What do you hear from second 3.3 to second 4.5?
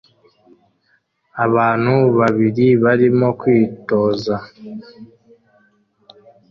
kwitoza